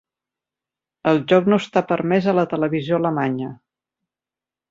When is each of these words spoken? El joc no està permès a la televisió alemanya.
El 1.11 1.19
joc 1.31 1.49
no 1.53 1.59
està 1.65 1.83
permès 1.91 2.29
a 2.31 2.35
la 2.39 2.47
televisió 2.55 2.99
alemanya. 3.01 3.51